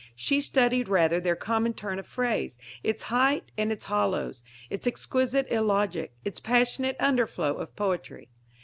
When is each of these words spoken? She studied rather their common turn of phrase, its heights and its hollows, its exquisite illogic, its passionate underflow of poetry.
She 0.15 0.41
studied 0.41 0.87
rather 0.89 1.19
their 1.19 1.35
common 1.35 1.75
turn 1.75 1.99
of 1.99 2.07
phrase, 2.07 2.57
its 2.81 3.03
heights 3.03 3.51
and 3.55 3.71
its 3.71 3.85
hollows, 3.85 4.41
its 4.67 4.87
exquisite 4.87 5.47
illogic, 5.51 6.11
its 6.25 6.39
passionate 6.39 6.97
underflow 6.97 7.55
of 7.59 7.75
poetry. 7.75 8.27